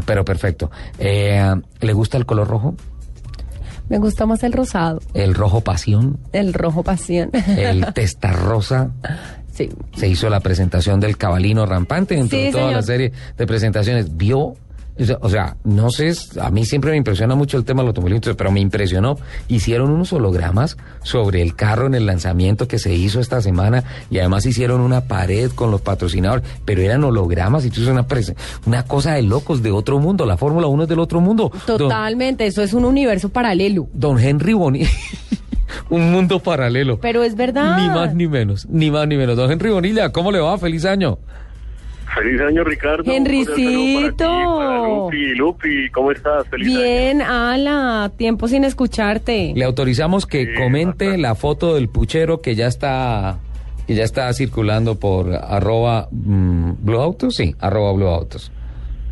Bueno, 0.00 0.02
pero 0.06 0.24
perfecto. 0.24 0.70
Eh, 0.98 1.54
¿Le 1.80 1.92
gusta 1.92 2.16
el 2.18 2.26
color 2.26 2.48
rojo? 2.48 2.74
Me 3.88 3.98
gusta 3.98 4.24
más 4.26 4.42
el 4.44 4.52
rosado. 4.52 5.00
¿El 5.14 5.34
rojo 5.34 5.60
pasión? 5.62 6.18
El 6.32 6.52
rojo 6.54 6.82
pasión. 6.84 7.30
¿El 7.32 7.84
testa 7.94 8.32
rosa? 8.32 8.90
Sí. 9.52 9.68
Se 9.96 10.06
hizo 10.08 10.30
la 10.30 10.40
presentación 10.40 11.00
del 11.00 11.16
cabalino 11.16 11.66
rampante 11.66 12.16
entre 12.16 12.46
Sí, 12.46 12.52
toda 12.52 12.64
señor. 12.64 12.76
la 12.76 12.82
serie 12.82 13.12
de 13.36 13.46
presentaciones. 13.46 14.16
¿Vio? 14.16 14.54
O 15.20 15.28
sea- 15.28 15.56
no 15.64 15.90
sé, 15.90 16.12
a 16.40 16.50
mí 16.50 16.64
siempre 16.64 16.90
me 16.90 16.96
impresiona 16.96 17.34
mucho 17.34 17.56
el 17.56 17.64
tema 17.64 17.82
del 17.82 17.88
automovilismo, 17.88 18.34
pero 18.34 18.50
me 18.50 18.60
impresionó. 18.60 19.16
Hicieron 19.48 19.90
unos 19.90 20.12
hologramas 20.12 20.76
sobre 21.02 21.42
el 21.42 21.54
carro 21.54 21.86
en 21.86 21.94
el 21.94 22.06
lanzamiento 22.06 22.68
que 22.68 22.78
se 22.78 22.94
hizo 22.94 23.20
esta 23.20 23.40
semana 23.40 23.84
y 24.10 24.18
además 24.18 24.46
hicieron 24.46 24.80
una 24.80 25.02
pared 25.02 25.50
con 25.52 25.70
los 25.70 25.80
patrocinadores, 25.80 26.44
pero 26.64 26.82
eran 26.82 27.02
hologramas 27.04 27.64
y 27.64 27.70
tú 27.70 27.80
una, 27.90 28.06
una 28.66 28.82
cosa 28.84 29.14
de 29.14 29.22
locos 29.22 29.62
de 29.62 29.70
otro 29.70 29.98
mundo. 29.98 30.26
La 30.26 30.36
Fórmula 30.36 30.66
1 30.66 30.82
es 30.84 30.88
del 30.88 30.98
otro 31.00 31.20
mundo. 31.20 31.50
Don- 31.66 31.78
Totalmente, 31.78 32.46
eso 32.46 32.62
es 32.62 32.72
un 32.74 32.84
universo 32.84 33.28
paralelo. 33.30 33.88
Don 33.92 34.18
Henry 34.18 34.52
Boni. 34.52 34.82
un 35.90 36.10
mundo 36.12 36.40
paralelo. 36.40 37.00
Pero 37.00 37.22
es 37.22 37.34
verdad. 37.34 37.78
Ni 37.78 37.88
más 37.88 38.14
ni 38.14 38.26
menos, 38.28 38.66
ni 38.68 38.90
más 38.90 39.06
ni 39.08 39.16
menos. 39.16 39.36
Don 39.36 39.50
Henry 39.50 39.70
Bonilla, 39.70 40.10
¿cómo 40.12 40.30
le 40.30 40.40
va? 40.40 40.58
Feliz 40.58 40.84
año. 40.84 41.18
Feliz 42.14 42.40
año, 42.40 42.64
Ricardo. 42.64 43.10
Henricito. 43.10 44.26
Para 44.26 44.88
Lupi. 44.88 45.34
Lupi, 45.34 45.90
¿cómo 45.90 46.12
estás? 46.12 46.46
Feliz 46.48 46.68
año. 46.68 46.80
Bien, 46.80 47.22
Ala, 47.22 48.10
tiempo 48.16 48.48
sin 48.48 48.64
escucharte. 48.64 49.52
Le 49.54 49.64
autorizamos 49.64 50.26
que 50.26 50.46
Sí, 50.46 50.54
comente 50.56 51.16
la 51.18 51.34
foto 51.34 51.74
del 51.74 51.88
puchero 51.88 52.40
que 52.40 52.54
ya 52.54 52.66
está 52.66 53.38
que 53.86 53.94
ya 53.94 54.04
está 54.04 54.32
circulando 54.32 54.98
por 54.98 55.32
arroba 55.34 56.08
mm, 56.10 56.84
Blue 56.84 57.00
Autos, 57.00 57.34
sí, 57.34 57.54
arroba 57.58 57.92
Blue 57.92 58.08
Autos. 58.08 58.52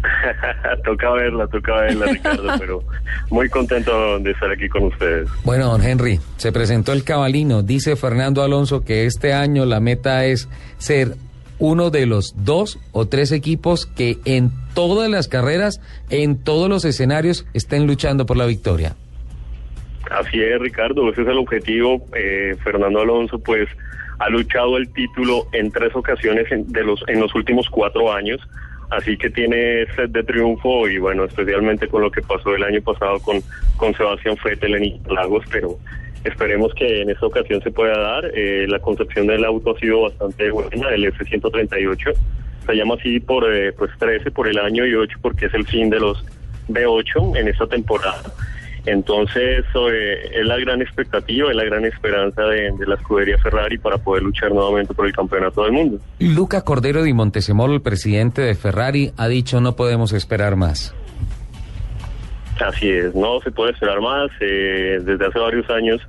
toca 0.85 1.11
verla, 1.11 1.47
toca 1.49 1.75
verla, 1.81 2.07
Ricardo, 2.07 2.49
pero 2.59 2.83
muy 3.31 3.49
contento 3.49 4.19
de 4.21 4.31
estar 4.31 4.51
aquí 4.51 4.69
con 4.69 4.85
ustedes. 4.85 5.29
Bueno, 5.45 5.67
don 5.67 5.83
Henry, 5.83 6.21
se 6.37 6.53
presentó 6.53 6.93
el 6.93 7.05
cabalino. 7.05 7.63
Dice 7.63 7.97
Fernando 7.97 8.43
Alonso 8.43 8.85
que 8.85 9.07
este 9.07 9.33
año 9.33 9.65
la 9.65 9.81
meta 9.81 10.25
es 10.25 10.49
ser 10.79 11.17
uno 11.59 11.91
de 11.91 12.07
los 12.07 12.35
dos 12.45 12.79
o 12.93 13.07
tres 13.07 13.33
equipos 13.33 13.87
que 13.87 14.19
en 14.25 14.51
todas 14.75 15.11
las 15.11 15.29
carreras, 15.29 15.81
en 16.11 16.43
todos 16.43 16.69
los 16.69 16.85
escenarios, 16.85 17.47
estén 17.55 17.87
luchando 17.87 18.27
por 18.27 18.37
la 18.37 18.47
victoria. 18.47 18.97
Así 20.11 20.41
es, 20.41 20.59
Ricardo, 20.61 21.11
ese 21.11 21.23
es 21.23 21.29
el 21.29 21.39
objetivo. 21.39 22.07
Eh, 22.15 22.57
Fernando 22.63 23.01
Alonso, 23.01 23.39
pues, 23.39 23.69
ha 24.19 24.29
luchado 24.31 24.77
el 24.77 24.89
título 24.93 25.47
en 25.53 25.71
tres 25.71 25.95
ocasiones 25.95 26.51
en, 26.51 26.71
de 26.73 26.83
los, 26.83 27.03
en 27.09 27.21
los 27.21 27.35
últimos 27.35 27.69
cuatro 27.69 28.13
años, 28.13 28.41
así 28.91 29.17
que 29.17 29.31
tiene 29.31 29.87
sed 29.95 30.11
de 30.11 30.23
triunfo 30.25 30.89
y, 30.89 30.99
bueno, 30.99 31.25
especialmente 31.25 31.89
con 31.89 32.03
lo 32.03 32.11
que 32.11 32.23
pasó 32.23 32.55
el 32.55 32.65
año 32.65 32.81
pasado 32.83 33.19
con, 33.21 33.41
con 33.77 33.95
Sebastián 33.95 34.37
Vettel 34.43 34.75
en 34.77 34.85
Interlagos, 34.85 35.45
pero 35.51 35.79
esperemos 36.25 36.73
que 36.75 37.03
en 37.03 37.11
esta 37.11 37.27
ocasión 37.27 37.63
se 37.63 37.71
pueda 37.71 37.99
dar. 37.99 38.31
Eh, 38.35 38.67
la 38.69 38.79
concepción 38.79 39.27
del 39.27 39.45
auto 39.45 39.75
ha 39.77 39.79
sido 39.79 40.03
bastante 40.03 40.51
buena, 40.51 40.89
el 40.91 41.05
F-138. 41.07 42.15
Se 42.67 42.75
llama 42.75 42.95
así 42.99 43.21
por 43.21 43.51
eh, 43.53 43.73
pues 43.73 43.91
13 43.99 44.31
por 44.31 44.49
el 44.49 44.59
año 44.59 44.85
y 44.87 44.95
8 44.95 45.19
porque 45.23 45.47
es 45.47 45.55
el 45.55 45.67
fin 45.67 45.91
de 45.91 46.01
los 46.01 46.25
B8 46.69 47.37
en 47.39 47.49
esta 47.49 47.67
temporada. 47.67 48.23
Entonces, 48.87 49.65
eh, 49.75 50.31
es 50.35 50.47
la 50.47 50.57
gran 50.59 50.81
expectativa, 50.81 51.51
es 51.51 51.57
la 51.57 51.65
gran 51.65 51.85
esperanza 51.85 52.43
de, 52.43 52.73
de 52.73 52.87
la 52.87 52.95
escudería 52.95 53.37
Ferrari 53.39 53.77
para 53.77 53.99
poder 53.99 54.23
luchar 54.23 54.51
nuevamente 54.51 54.95
por 54.95 55.07
el 55.07 55.13
campeonato 55.13 55.63
del 55.65 55.73
mundo. 55.73 55.99
Luca 56.19 56.63
Cordero 56.63 57.03
di 57.03 57.13
Montesemolo, 57.13 57.75
el 57.75 57.83
presidente 57.83 58.43
de 58.43 58.55
Ferrari, 58.55 59.13
ha 59.17 59.29
dicho 59.29 59.61
no 59.61 59.77
podemos 59.77 60.13
esperar 60.13 60.57
más. 60.57 60.95
Así 62.61 62.91
es, 62.91 63.15
no 63.15 63.41
se 63.41 63.51
puede 63.51 63.73
esperar 63.73 64.01
más. 64.01 64.31
eh, 64.41 64.99
desde 65.03 65.27
hace 65.27 65.39
varios 65.39 65.69
años 65.71 66.01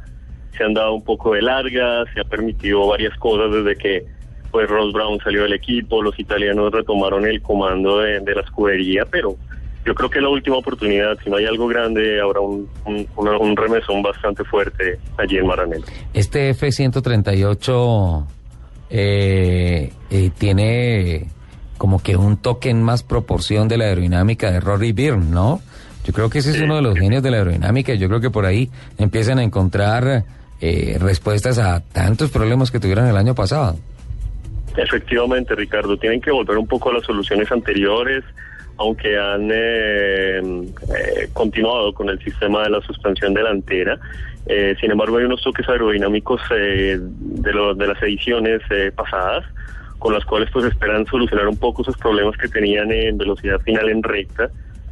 se 0.57 0.63
han 0.63 0.73
dado 0.73 0.93
un 0.93 1.03
poco 1.03 1.33
de 1.33 1.41
larga, 1.41 2.03
se 2.13 2.19
ha 2.21 2.23
permitido 2.23 2.87
varias 2.87 3.17
cosas 3.17 3.51
desde 3.53 3.75
que 3.77 4.03
pues 4.51 4.67
Ross 4.67 4.91
Brown 4.93 5.19
salió 5.23 5.43
del 5.43 5.53
equipo, 5.53 6.01
los 6.01 6.17
italianos 6.19 6.71
retomaron 6.71 7.25
el 7.25 7.39
comando 7.41 7.99
de, 7.99 8.19
de 8.19 8.35
la 8.35 8.41
escudería, 8.41 9.05
pero 9.05 9.35
yo 9.85 9.93
creo 9.93 10.09
que 10.09 10.17
es 10.17 10.23
la 10.23 10.29
última 10.29 10.57
oportunidad. 10.57 11.17
Si 11.23 11.29
no 11.29 11.37
hay 11.37 11.45
algo 11.45 11.67
grande, 11.67 12.19
habrá 12.19 12.41
un, 12.41 12.67
un, 12.85 13.07
un 13.15 13.55
remesón 13.55 14.01
bastante 14.01 14.43
fuerte 14.43 14.99
allí 15.17 15.37
en 15.37 15.45
Maranello. 15.47 15.85
Este 16.13 16.49
F-138 16.49 18.25
eh, 18.89 19.91
eh, 20.09 20.29
tiene 20.37 21.27
como 21.77 22.01
que 22.01 22.15
un 22.17 22.37
toque 22.37 22.69
en 22.69 22.83
más 22.83 23.03
proporción 23.03 23.67
de 23.67 23.77
la 23.77 23.85
aerodinámica 23.85 24.51
de 24.51 24.59
Rory 24.59 24.91
Byrne, 24.91 25.29
¿no? 25.29 25.61
Yo 26.05 26.13
creo 26.13 26.29
que 26.29 26.39
ese 26.39 26.51
es 26.51 26.61
uno 26.61 26.75
de 26.77 26.81
los 26.81 26.97
genios 26.97 27.21
de 27.21 27.29
la 27.31 27.37
aerodinámica 27.37 27.93
y 27.93 27.97
yo 27.99 28.07
creo 28.07 28.19
que 28.21 28.29
por 28.29 28.45
ahí 28.45 28.69
empiezan 28.97 29.37
a 29.39 29.43
encontrar 29.43 30.23
eh, 30.61 30.97
respuestas 30.99 31.59
a 31.59 31.81
tantos 31.81 32.31
problemas 32.31 32.71
que 32.71 32.79
tuvieron 32.79 33.07
el 33.07 33.17
año 33.17 33.35
pasado. 33.35 33.75
Efectivamente, 34.77 35.55
Ricardo, 35.55 35.97
tienen 35.97 36.21
que 36.21 36.31
volver 36.31 36.57
un 36.57 36.67
poco 36.67 36.89
a 36.89 36.93
las 36.93 37.03
soluciones 37.03 37.51
anteriores, 37.51 38.23
aunque 38.77 39.17
han 39.17 39.49
eh, 39.51 40.37
eh, 40.39 41.29
continuado 41.33 41.93
con 41.93 42.09
el 42.09 42.19
sistema 42.23 42.63
de 42.63 42.69
la 42.69 42.81
suspensión 42.81 43.33
delantera. 43.33 43.99
Eh, 44.45 44.75
sin 44.79 44.91
embargo, 44.91 45.17
hay 45.17 45.25
unos 45.25 45.41
toques 45.41 45.67
aerodinámicos 45.67 46.41
eh, 46.55 46.97
de, 46.99 47.53
lo- 47.53 47.75
de 47.75 47.87
las 47.87 48.01
ediciones 48.01 48.61
eh, 48.69 48.91
pasadas, 48.95 49.43
con 49.97 50.13
las 50.13 50.23
cuales 50.23 50.49
pues 50.51 50.65
esperan 50.65 51.05
solucionar 51.07 51.47
un 51.49 51.57
poco 51.57 51.81
esos 51.81 51.97
problemas 51.97 52.37
que 52.37 52.47
tenían 52.47 52.89
en 52.91 53.17
velocidad 53.17 53.59
final 53.59 53.89
en 53.89 54.01
recta, 54.01 54.49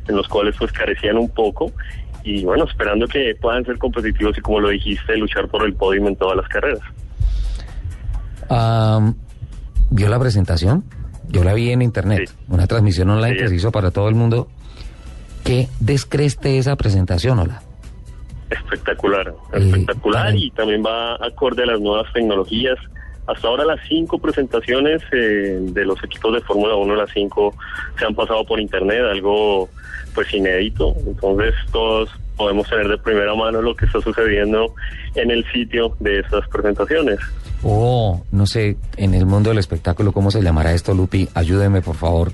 en 0.07 0.15
los 0.15 0.27
cuales 0.27 0.55
pues 0.57 0.71
carecían 0.71 1.17
un 1.17 1.29
poco. 1.29 1.71
Y 2.23 2.43
bueno, 2.43 2.65
esperando 2.65 3.07
que 3.07 3.35
puedan 3.39 3.63
ser 3.65 3.77
competitivos 3.77 4.37
y 4.37 4.41
como 4.41 4.59
lo 4.59 4.69
dijiste, 4.69 5.15
luchar 5.17 5.47
por 5.47 5.65
el 5.65 5.73
podio 5.73 6.05
en 6.07 6.15
todas 6.15 6.35
las 6.37 6.47
carreras. 6.49 6.81
Am, 8.49 9.15
¿Vio 9.89 10.09
la 10.09 10.19
presentación? 10.19 10.83
Yo 11.29 11.43
la 11.43 11.53
vi 11.53 11.71
en 11.71 11.81
internet, 11.81 12.27
Sí. 12.29 12.35
una 12.49 12.67
transmisión 12.67 13.09
online 13.09 13.35
Sí. 13.35 13.39
que 13.43 13.47
se 13.49 13.55
hizo 13.55 13.71
para 13.71 13.91
todo 13.91 14.09
el 14.09 14.15
mundo. 14.15 14.47
¿Qué 15.43 15.67
descreste 15.79 16.57
esa 16.57 16.75
presentación, 16.75 17.39
hola? 17.39 17.61
Espectacular, 18.49 19.33
Eh, 19.53 19.59
espectacular 19.59 20.35
y 20.35 20.51
también 20.51 20.83
va 20.85 21.15
acorde 21.15 21.63
a 21.63 21.65
las 21.67 21.79
nuevas 21.79 22.11
tecnologías. 22.13 22.77
Hasta 23.27 23.47
ahora 23.47 23.65
las 23.65 23.79
cinco 23.87 24.17
presentaciones 24.19 25.01
eh, 25.11 25.59
de 25.61 25.85
los 25.85 26.01
equipos 26.03 26.33
de 26.33 26.41
Fórmula 26.41 26.75
1, 26.75 26.95
las 26.95 27.11
cinco 27.11 27.53
se 27.99 28.05
han 28.05 28.15
pasado 28.15 28.45
por 28.45 28.59
internet, 28.59 29.01
algo 29.11 29.69
pues 30.15 30.33
inédito. 30.33 30.95
Entonces 31.05 31.53
todos 31.71 32.09
podemos 32.37 32.69
tener 32.69 32.87
de 32.87 32.97
primera 32.97 33.35
mano 33.35 33.61
lo 33.61 33.75
que 33.75 33.85
está 33.85 33.99
sucediendo 33.99 34.73
en 35.15 35.31
el 35.31 35.45
sitio 35.51 35.95
de 35.99 36.19
estas 36.19 36.47
presentaciones. 36.47 37.19
Oh, 37.63 38.23
no 38.31 38.45
sé, 38.45 38.77
en 38.95 39.13
el 39.13 39.25
mundo 39.25 39.49
del 39.49 39.57
espectáculo, 39.57 40.11
¿cómo 40.11 40.31
se 40.31 40.41
llamará 40.41 40.73
esto, 40.73 40.93
Lupi? 40.93 41.27
Ayúdeme, 41.33 41.81
por 41.81 41.95
favor. 41.95 42.31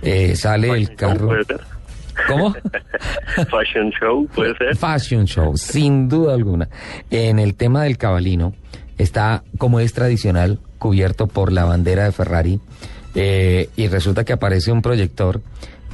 Eh, 0.00 0.34
sale 0.36 0.70
el 0.70 0.94
carro. 0.94 1.26
Puede 1.26 1.44
ser. 1.44 1.60
¿Cómo? 2.28 2.54
Fashion 3.50 3.90
show, 3.90 4.26
puede 4.34 4.56
ser. 4.56 4.76
Fashion 4.76 5.26
show, 5.26 5.56
sin 5.56 6.08
duda 6.08 6.34
alguna. 6.34 6.68
En 7.10 7.38
el 7.38 7.54
tema 7.54 7.84
del 7.84 7.98
cabalino, 7.98 8.54
está, 8.98 9.42
como 9.58 9.80
es 9.80 9.92
tradicional, 9.92 10.58
cubierto 10.78 11.26
por 11.26 11.52
la 11.52 11.64
bandera 11.64 12.04
de 12.04 12.12
Ferrari. 12.12 12.60
eh, 13.14 13.68
y 13.76 13.88
resulta 13.88 14.24
que 14.24 14.32
aparece 14.32 14.72
un 14.72 14.80
proyector 14.80 15.42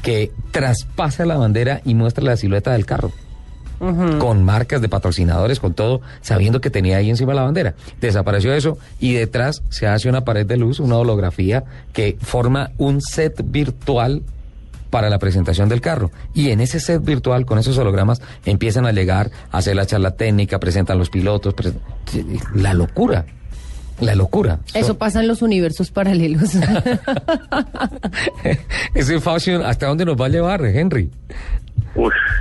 que 0.02 0.30
traspasa 0.52 1.26
la 1.26 1.36
bandera 1.36 1.80
y 1.84 1.94
muestra 1.94 2.24
la 2.24 2.36
silueta 2.36 2.72
del 2.72 2.86
carro. 2.86 3.12
Con 4.18 4.42
marcas 4.44 4.80
de 4.80 4.88
patrocinadores, 4.88 5.60
con 5.60 5.72
todo, 5.72 6.00
sabiendo 6.20 6.60
que 6.60 6.68
tenía 6.68 6.96
ahí 6.96 7.10
encima 7.10 7.32
la 7.32 7.42
bandera. 7.42 7.74
Desapareció 8.00 8.52
eso 8.52 8.76
y 8.98 9.12
detrás 9.12 9.62
se 9.68 9.86
hace 9.86 10.08
una 10.08 10.24
pared 10.24 10.44
de 10.44 10.56
luz, 10.56 10.80
una 10.80 10.96
holografía 10.96 11.62
que 11.92 12.16
forma 12.20 12.72
un 12.76 13.00
set 13.00 13.40
virtual 13.44 14.22
para 14.90 15.10
la 15.10 15.18
presentación 15.18 15.68
del 15.68 15.80
carro. 15.80 16.10
Y 16.34 16.50
en 16.50 16.60
ese 16.60 16.80
set 16.80 17.04
virtual, 17.04 17.46
con 17.46 17.58
esos 17.58 17.76
hologramas, 17.78 18.20
empiezan 18.44 18.86
a 18.86 18.92
llegar 18.92 19.30
a 19.50 19.58
hacer 19.58 19.76
la 19.76 19.86
charla 19.86 20.12
técnica, 20.12 20.58
presentan 20.58 20.98
los 20.98 21.10
pilotos, 21.10 21.54
la 22.54 22.74
locura. 22.74 23.26
La 24.00 24.14
locura. 24.14 24.60
Eso 24.74 24.96
pasa 24.96 25.20
en 25.20 25.26
los 25.26 25.42
universos 25.42 25.90
paralelos. 25.90 26.50
Ese 28.94 29.20
fashion, 29.20 29.62
¿hasta 29.62 29.88
dónde 29.88 30.04
nos 30.04 30.20
va 30.20 30.26
a 30.26 30.28
llevar, 30.28 30.64
Henry? 30.64 31.10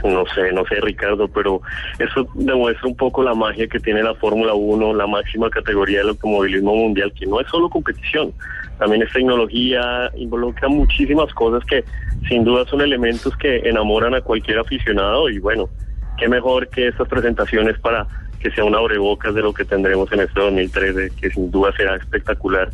No 0.04 0.24
sé, 0.36 0.52
no 0.54 0.64
sé, 0.66 0.76
Ricardo, 0.82 1.28
pero 1.28 1.62
eso 1.98 2.28
demuestra 2.36 2.88
un 2.88 2.96
poco 2.96 3.24
la 3.24 3.34
magia 3.34 3.68
que 3.68 3.80
tiene 3.80 4.04
la 4.04 4.14
Fórmula 4.16 4.54
1, 4.54 4.94
la 4.94 5.08
máxima 5.08 5.50
categoría 5.50 6.00
del 6.00 6.10
automovilismo 6.10 6.76
mundial, 6.76 7.12
que 7.14 7.26
no 7.26 7.42
es 7.42 7.48
solo 7.48 7.70
competición, 7.70 8.32
también 8.78 9.02
es 9.02 9.12
tecnología, 9.12 10.12
involucra 10.16 10.68
muchísimas 10.68 11.34
cosas 11.34 11.64
que 11.68 11.84
sin 12.28 12.44
duda 12.44 12.66
son 12.66 12.82
elementos 12.82 13.36
que 13.38 13.58
enamoran 13.68 14.14
a 14.14 14.22
cualquier 14.22 14.60
aficionado 14.60 15.30
y 15.30 15.40
bueno, 15.40 15.70
qué 16.18 16.28
mejor 16.28 16.68
que 16.70 16.88
estas 16.88 17.08
presentaciones 17.08 17.80
para 17.80 18.08
que 18.40 18.52
sea 18.52 18.64
un 18.64 18.76
abrebocas 18.76 19.34
de 19.34 19.42
lo 19.42 19.54
que 19.54 19.66
tendremos 19.66 20.12
en 20.12 20.20
este 20.20 20.40
2013, 20.40 21.12
que 21.20 21.30
sin 21.32 21.50
duda 21.50 21.72
será 21.76 21.96
espectacular 21.96 22.70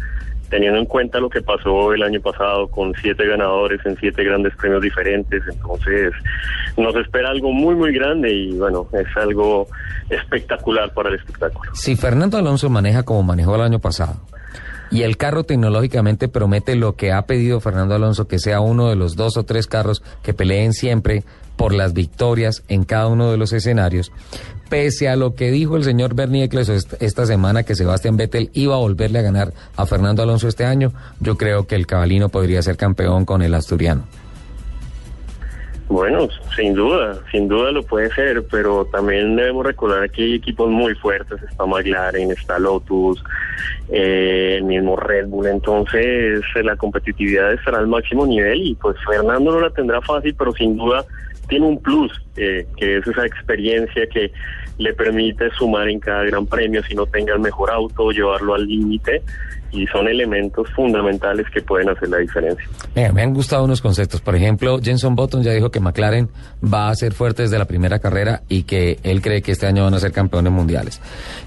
teniendo 0.50 0.80
en 0.80 0.86
cuenta 0.86 1.20
lo 1.20 1.30
que 1.30 1.42
pasó 1.42 1.94
el 1.94 2.04
año 2.04 2.22
pasado 2.22 2.68
con 2.68 2.94
siete 3.02 3.26
ganadores 3.26 3.80
en 3.86 3.98
siete 3.98 4.24
grandes 4.24 4.56
premios 4.56 4.82
diferentes, 4.82 5.42
entonces 5.52 6.14
nos 6.78 6.96
espera 6.96 7.30
algo 7.30 7.52
muy 7.52 7.76
muy 7.76 7.94
grande 7.94 8.32
y 8.32 8.58
bueno, 8.58 8.88
es 8.94 9.18
algo 9.18 9.68
espectacular 10.10 10.94
para 10.94 11.10
el 11.10 11.16
espectáculo. 11.16 11.72
Si 11.74 11.96
Fernando 11.96 12.38
Alonso 12.38 12.70
maneja 12.70 13.04
como 13.04 13.24
manejó 13.24 13.56
el 13.56 13.62
año 13.62 13.80
pasado, 13.80 14.22
y 14.94 15.02
el 15.02 15.18
carro 15.18 15.44
tecnológicamente 15.44 16.28
promete 16.28 16.76
lo 16.76 16.96
que 16.96 17.12
ha 17.12 17.24
pedido 17.24 17.60
Fernando 17.60 17.96
Alonso, 17.96 18.28
que 18.28 18.38
sea 18.38 18.62
uno 18.62 18.90
de 18.90 18.96
los 18.96 19.16
dos 19.16 19.38
o 19.38 19.44
tres 19.44 19.66
carros 19.66 20.04
que 20.22 20.36
peleen 20.36 20.74
siempre 20.74 21.24
por 21.56 21.74
las 21.74 21.94
victorias 21.94 22.64
en 22.68 22.84
cada 22.84 23.08
uno 23.08 23.32
de 23.32 23.38
los 23.38 23.54
escenarios. 23.54 24.12
Pese 24.74 25.08
a 25.08 25.16
lo 25.16 25.36
que 25.36 25.52
dijo 25.52 25.78
el 25.78 25.84
señor 25.84 26.16
Bernie 26.16 26.46
Eccleston 26.46 26.80
esta 27.00 27.28
semana 27.28 27.62
que 27.62 27.76
Sebastián 27.76 28.18
Vettel 28.18 28.50
iba 28.54 28.74
a 28.74 28.80
volverle 28.80 29.20
a 29.20 29.22
ganar 29.22 29.54
a 29.76 29.86
Fernando 29.86 30.24
Alonso 30.24 30.48
este 30.48 30.66
año, 30.66 30.92
yo 31.20 31.38
creo 31.38 31.68
que 31.68 31.76
el 31.76 31.86
cabalino 31.86 32.30
podría 32.30 32.60
ser 32.64 32.76
campeón 32.76 33.24
con 33.24 33.44
el 33.44 33.54
asturiano. 33.54 34.08
Bueno, 35.94 36.28
sin 36.56 36.74
duda, 36.74 37.20
sin 37.32 37.48
duda 37.48 37.72
lo 37.72 37.84
puede 37.84 38.10
ser, 38.16 38.44
pero 38.50 38.84
también 38.86 39.36
debemos 39.36 39.64
recordar 39.64 40.10
que 40.10 40.24
hay 40.24 40.34
equipos 40.34 40.68
muy 40.68 40.96
fuertes, 40.96 41.40
está 41.44 41.68
McLaren, 41.68 42.32
está 42.32 42.58
Lotus, 42.58 43.24
eh, 43.92 44.56
el 44.58 44.64
mismo 44.64 44.96
Red 44.96 45.28
Bull, 45.28 45.46
entonces 45.46 46.42
eh, 46.56 46.64
la 46.64 46.76
competitividad 46.78 47.54
estará 47.54 47.78
al 47.78 47.86
máximo 47.86 48.26
nivel 48.26 48.64
y 48.64 48.74
pues 48.74 48.98
Fernando 49.08 49.52
no 49.52 49.60
la 49.60 49.70
tendrá 49.70 50.02
fácil, 50.02 50.34
pero 50.34 50.52
sin 50.54 50.78
duda 50.78 51.06
tiene 51.48 51.68
un 51.68 51.80
plus, 51.80 52.12
eh, 52.38 52.66
que 52.76 52.98
es 52.98 53.06
esa 53.06 53.28
experiencia 53.28 54.08
que 54.08 54.32
le 54.80 54.96
permite 54.96 55.52
sumar 55.52 55.90
en 55.90 56.00
cada 56.00 56.24
gran 56.24 56.48
premio 56.48 56.82
si 56.82 56.96
no 56.96 57.06
tenga 57.06 57.36
el 57.36 57.40
mejor 57.40 57.70
auto, 57.70 58.10
llevarlo 58.10 58.56
al 58.56 58.66
límite 58.66 59.22
y 59.74 59.88
son 59.88 60.08
elementos 60.08 60.70
fundamentales 60.76 61.48
que 61.52 61.62
pueden 61.62 61.90
hacer 61.90 62.08
la 62.08 62.20
diferencia. 62.20 62.64
me 62.96 63.22
han 63.24 63.34
gustado 63.34 63.64
unos 63.66 63.82
conceptos. 63.82 64.22
Por 64.22 64.36
ejemplo, 64.36 64.80
Jenson 64.82 65.16
Button 65.16 65.42
ya 65.42 65.52
dijo 65.52 65.72
que 65.72 65.80
McLaren 65.80 66.30
va 66.64 66.90
a 66.90 66.96
ser 66.96 67.14
fuerte 67.14 67.42
desde 67.42 67.58
la 67.58 67.66
primera 67.66 67.98
carrera 67.98 68.44
y 68.48 68.64
que 68.64 69.00
él 69.04 69.22
cree 69.22 69.42
que 69.42 69.52
este 69.52 69.66
año 69.66 69.84
van 69.84 69.96
a 69.96 70.00
ser 70.00 70.12
campeones 70.12 70.54
mundiales. 70.54 71.02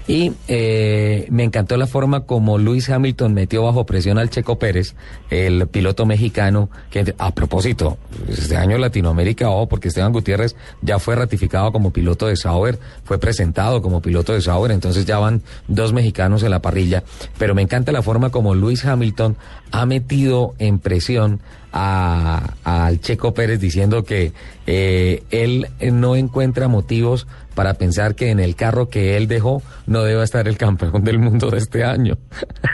Y 0.07 0.33
eh, 0.49 1.25
me 1.29 1.43
encantó 1.43 1.77
la 1.77 1.87
forma 1.87 2.25
como 2.25 2.57
Luis 2.57 2.89
Hamilton 2.89 3.33
metió 3.33 3.63
bajo 3.63 3.85
presión 3.85 4.17
al 4.17 4.29
Checo 4.29 4.59
Pérez, 4.59 4.95
el 5.29 5.67
piloto 5.67 6.05
mexicano, 6.05 6.69
que 6.91 7.15
a 7.17 7.33
propósito, 7.33 7.97
este 8.27 8.57
año 8.57 8.77
Latinoamérica, 8.77 9.49
oh, 9.49 9.69
porque 9.69 9.87
Esteban 9.87 10.11
Gutiérrez 10.11 10.55
ya 10.81 10.99
fue 10.99 11.15
ratificado 11.15 11.71
como 11.71 11.93
piloto 11.93 12.27
de 12.27 12.35
Sauber, 12.35 12.77
fue 13.05 13.19
presentado 13.19 13.81
como 13.81 14.01
piloto 14.01 14.33
de 14.33 14.41
Sauber, 14.41 14.71
entonces 14.71 15.05
ya 15.05 15.17
van 15.17 15.41
dos 15.69 15.93
mexicanos 15.93 16.43
en 16.43 16.51
la 16.51 16.61
parrilla. 16.61 17.03
Pero 17.37 17.55
me 17.55 17.61
encanta 17.61 17.91
la 17.93 18.01
forma 18.01 18.16
como 18.31 18.55
Luis 18.55 18.85
Hamilton 18.85 19.37
ha 19.71 19.85
metido 19.85 20.55
en 20.59 20.79
presión 20.79 21.41
al 21.71 22.99
Checo 23.01 23.33
Pérez 23.33 23.59
diciendo 23.59 24.03
que 24.03 24.31
eh, 24.65 25.23
él 25.29 25.67
no 25.79 26.15
encuentra 26.15 26.67
motivos 26.67 27.27
para 27.53 27.75
pensar 27.75 28.15
que 28.15 28.29
en 28.29 28.39
el 28.39 28.55
carro 28.55 28.89
que 28.89 29.17
él 29.17 29.27
dejó 29.27 29.61
no 29.85 30.03
deba 30.03 30.23
estar 30.23 30.47
el 30.47 30.57
campeón 30.57 31.03
del 31.03 31.19
mundo 31.19 31.51
de 31.51 31.57
este 31.57 31.83
año. 31.83 32.17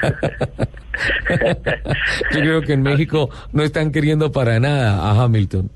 Yo 2.34 2.40
creo 2.40 2.62
que 2.62 2.74
en 2.74 2.84
México 2.84 3.30
no 3.52 3.64
están 3.64 3.92
queriendo 3.92 4.32
para 4.32 4.60
nada 4.60 5.10
a 5.10 5.24
Hamilton. 5.24 5.70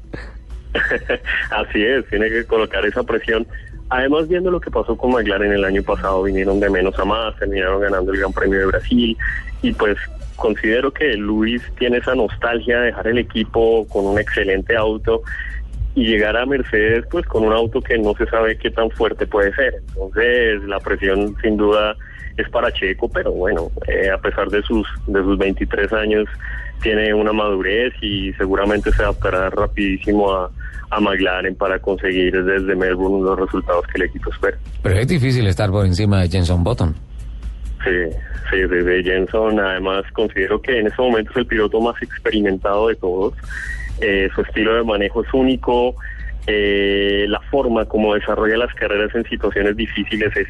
Así 1.51 1.81
es, 1.81 2.05
tiene 2.09 2.29
que 2.29 2.45
colocar 2.45 2.85
esa 2.85 3.03
presión. 3.03 3.47
Además, 3.89 4.27
viendo 4.27 4.51
lo 4.51 4.59
que 4.59 4.69
pasó 4.69 4.97
con 4.97 5.11
McLaren 5.11 5.51
el 5.51 5.63
año 5.63 5.81
pasado, 5.81 6.23
vinieron 6.23 6.59
de 6.59 6.69
menos 6.69 6.97
a 6.99 7.05
más, 7.05 7.35
terminaron 7.37 7.81
ganando 7.81 8.11
el 8.11 8.19
Gran 8.19 8.33
Premio 8.33 8.59
de 8.59 8.65
Brasil 8.65 9.17
y 9.61 9.71
pues 9.73 9.97
considero 10.35 10.91
que 10.91 11.15
Luis 11.15 11.61
tiene 11.79 11.97
esa 11.97 12.13
nostalgia 12.13 12.79
de 12.79 12.85
dejar 12.87 13.07
el 13.07 13.17
equipo 13.17 13.87
con 13.87 14.05
un 14.05 14.19
excelente 14.19 14.75
auto 14.75 15.21
y 15.95 16.05
llegar 16.05 16.37
a 16.37 16.45
Mercedes 16.45 17.05
pues 17.09 17.25
con 17.25 17.43
un 17.43 17.53
auto 17.53 17.81
que 17.81 17.97
no 17.97 18.13
se 18.13 18.27
sabe 18.27 18.57
qué 18.57 18.69
tan 18.69 18.89
fuerte 18.91 19.25
puede 19.25 19.53
ser. 19.55 19.75
Entonces 19.87 20.63
la 20.63 20.79
presión 20.79 21.35
sin 21.41 21.57
duda 21.57 21.95
es 22.37 22.49
para 22.49 22.71
Checo, 22.71 23.09
pero 23.09 23.31
bueno, 23.31 23.71
eh, 23.87 24.09
a 24.09 24.17
pesar 24.17 24.49
de 24.49 24.61
sus, 24.63 24.87
de 25.07 25.21
sus 25.21 25.37
23 25.37 25.91
años 25.93 26.25
tiene 26.81 27.13
una 27.13 27.33
madurez 27.33 27.93
y 28.01 28.31
seguramente 28.33 28.91
se 28.91 29.01
adaptará 29.01 29.49
rapidísimo 29.49 30.31
a, 30.31 30.51
a 30.91 30.99
McLaren 30.99 31.55
para 31.55 31.79
conseguir 31.79 32.43
desde 32.43 32.75
Melbourne 32.75 33.23
los 33.23 33.39
resultados 33.39 33.85
que 33.87 33.93
el 33.95 34.03
equipo 34.03 34.31
espera. 34.31 34.57
Pero 34.83 34.99
es 34.99 35.07
difícil 35.07 35.47
estar 35.47 35.69
por 35.71 35.85
encima 35.85 36.21
de 36.21 36.29
Jenson 36.29 36.63
Button. 36.63 36.95
Sí, 37.83 38.15
sí, 38.51 38.57
desde 38.57 39.03
Jenson 39.03 39.59
además 39.59 40.03
considero 40.13 40.61
que 40.61 40.79
en 40.79 40.87
ese 40.87 41.01
momento 41.01 41.31
es 41.31 41.37
el 41.37 41.47
piloto 41.47 41.81
más 41.81 42.01
experimentado 42.01 42.87
de 42.87 42.95
todos. 42.95 43.33
Eh, 43.99 44.29
su 44.35 44.41
estilo 44.41 44.75
de 44.75 44.83
manejo 44.83 45.23
es 45.23 45.33
único, 45.33 45.95
eh, 46.45 47.25
la 47.27 47.41
forma 47.51 47.85
como 47.85 48.13
desarrolla 48.13 48.57
las 48.57 48.73
carreras 48.75 49.13
en 49.15 49.23
situaciones 49.25 49.75
difíciles 49.75 50.35
es 50.35 50.47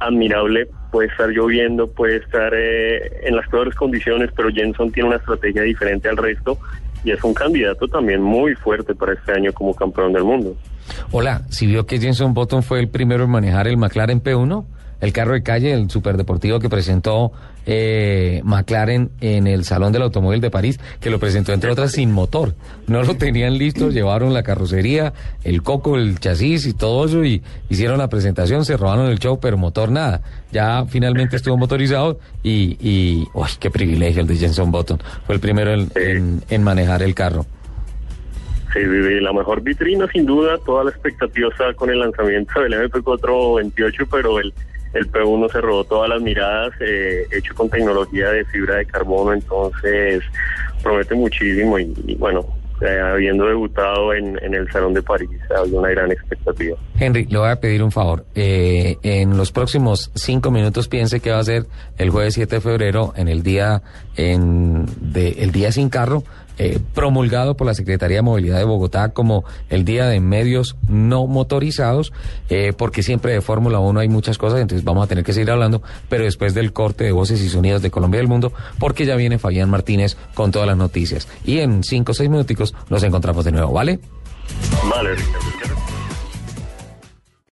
admirable. 0.00 0.68
Puede 0.90 1.08
estar 1.08 1.28
lloviendo, 1.28 1.90
puede 1.90 2.16
estar 2.16 2.52
eh, 2.54 3.20
en 3.24 3.36
las 3.36 3.48
peores 3.48 3.74
condiciones, 3.74 4.30
pero 4.34 4.48
Jenson 4.50 4.90
tiene 4.92 5.08
una 5.08 5.18
estrategia 5.18 5.62
diferente 5.62 6.08
al 6.08 6.16
resto 6.16 6.58
y 7.04 7.10
es 7.10 7.22
un 7.22 7.34
candidato 7.34 7.86
también 7.88 8.22
muy 8.22 8.54
fuerte 8.54 8.94
para 8.94 9.12
este 9.12 9.32
año 9.32 9.52
como 9.52 9.74
campeón 9.74 10.12
del 10.12 10.24
mundo. 10.24 10.56
Hola, 11.12 11.42
si 11.50 11.66
vio 11.66 11.86
que 11.86 11.98
Jenson 11.98 12.34
Button 12.34 12.62
fue 12.62 12.80
el 12.80 12.88
primero 12.88 13.24
en 13.24 13.30
manejar 13.30 13.68
el 13.68 13.76
McLaren 13.76 14.22
P1 14.22 14.64
el 15.00 15.12
carro 15.12 15.34
de 15.34 15.42
calle, 15.42 15.72
el 15.72 15.90
superdeportivo 15.90 16.58
que 16.58 16.68
presentó 16.68 17.32
eh, 17.66 18.40
McLaren 18.44 19.10
en 19.20 19.46
el 19.46 19.64
Salón 19.64 19.92
del 19.92 20.02
Automóvil 20.02 20.40
de 20.40 20.50
París, 20.50 20.78
que 21.00 21.10
lo 21.10 21.18
presentó 21.18 21.52
entre 21.52 21.70
otras 21.70 21.92
sin 21.92 22.12
motor. 22.12 22.54
No 22.86 23.02
lo 23.02 23.16
tenían 23.16 23.58
listo, 23.58 23.90
llevaron 23.90 24.32
la 24.32 24.42
carrocería, 24.42 25.12
el 25.44 25.62
coco, 25.62 25.96
el 25.96 26.18
chasis 26.18 26.66
y 26.66 26.74
todo 26.74 27.06
eso 27.06 27.24
y 27.24 27.42
hicieron 27.68 27.98
la 27.98 28.08
presentación, 28.08 28.64
se 28.64 28.76
robaron 28.76 29.06
el 29.06 29.18
show, 29.18 29.38
pero 29.40 29.58
motor 29.58 29.90
nada. 29.90 30.22
Ya 30.52 30.84
finalmente 30.86 31.36
estuvo 31.36 31.56
motorizado 31.56 32.18
y, 32.42 32.76
y 32.80 33.26
uy, 33.34 33.48
qué 33.58 33.70
privilegio 33.70 34.22
el 34.22 34.28
de 34.28 34.36
Jenson 34.36 34.70
Button. 34.70 34.98
Fue 35.26 35.34
el 35.34 35.40
primero 35.40 35.72
en, 35.72 36.42
en, 36.48 36.62
manejar 36.62 37.02
el 37.02 37.14
carro. 37.14 37.44
Sí, 38.72 38.80
la 39.20 39.32
mejor 39.32 39.62
vitrina 39.62 40.06
sin 40.12 40.26
duda, 40.26 40.58
toda 40.64 40.84
la 40.84 40.90
expectativa 40.90 41.48
con 41.74 41.90
el 41.90 41.98
lanzamiento 41.98 42.60
del 42.60 42.74
MP428, 42.74 44.06
pero 44.10 44.38
el 44.38 44.52
el 44.92 45.10
P1 45.10 45.52
se 45.52 45.60
robó 45.60 45.84
todas 45.84 46.08
las 46.08 46.20
miradas, 46.20 46.72
eh, 46.80 47.26
hecho 47.30 47.54
con 47.54 47.68
tecnología 47.68 48.30
de 48.30 48.44
fibra 48.46 48.76
de 48.76 48.86
carbono, 48.86 49.32
entonces 49.32 50.22
promete 50.82 51.14
muchísimo 51.14 51.78
y, 51.78 52.16
bueno, 52.18 52.46
eh, 52.80 53.00
habiendo 53.00 53.46
debutado 53.46 54.12
en, 54.14 54.38
el 54.42 54.70
Salón 54.70 54.94
de 54.94 55.02
París, 55.02 55.30
había 55.58 55.78
una 55.78 55.88
gran 55.90 56.12
expectativa. 56.12 56.76
Henry, 56.98 57.24
le 57.24 57.38
voy 57.38 57.48
a 57.48 57.56
pedir 57.56 57.82
un 57.82 57.90
favor. 57.90 58.24
Eh, 58.34 58.96
en 59.02 59.36
los 59.36 59.50
próximos 59.50 60.10
cinco 60.14 60.50
minutos 60.50 60.88
piense 60.88 61.20
que 61.20 61.30
va 61.30 61.38
a 61.38 61.44
ser 61.44 61.66
el 61.96 62.10
jueves 62.10 62.34
7 62.34 62.56
de 62.56 62.60
febrero, 62.60 63.12
en 63.16 63.28
el 63.28 63.42
día, 63.42 63.82
en 64.16 64.86
de, 65.00 65.30
el 65.38 65.52
día 65.52 65.72
sin 65.72 65.88
carro, 65.88 66.22
eh, 66.58 66.78
promulgado 66.94 67.56
por 67.56 67.66
la 67.66 67.74
Secretaría 67.74 68.18
de 68.18 68.22
Movilidad 68.22 68.58
de 68.58 68.64
Bogotá 68.64 69.10
como 69.10 69.44
el 69.68 69.84
Día 69.84 70.06
de 70.06 70.20
Medios 70.20 70.76
No 70.88 71.26
Motorizados, 71.26 72.12
eh, 72.48 72.72
porque 72.76 73.02
siempre 73.02 73.32
de 73.32 73.40
Fórmula 73.40 73.78
1 73.78 74.00
hay 74.00 74.08
muchas 74.08 74.38
cosas, 74.38 74.60
entonces 74.60 74.84
vamos 74.84 75.04
a 75.04 75.06
tener 75.06 75.24
que 75.24 75.32
seguir 75.32 75.50
hablando, 75.50 75.82
pero 76.08 76.24
después 76.24 76.54
del 76.54 76.72
corte 76.72 77.04
de 77.04 77.12
voces 77.12 77.40
y 77.42 77.48
sonidos 77.48 77.82
de 77.82 77.90
Colombia 77.90 78.18
y 78.18 78.22
del 78.22 78.28
mundo, 78.28 78.52
porque 78.78 79.06
ya 79.06 79.16
viene 79.16 79.38
Fabián 79.38 79.70
Martínez 79.70 80.16
con 80.34 80.50
todas 80.50 80.66
las 80.66 80.76
noticias. 80.76 81.28
Y 81.44 81.58
en 81.58 81.84
cinco 81.84 82.12
o 82.12 82.14
seis 82.14 82.30
minuticos 82.30 82.74
nos 82.88 83.02
encontramos 83.02 83.44
de 83.44 83.52
nuevo, 83.52 83.72
¿vale? 83.72 83.98
Vale. 84.88 85.16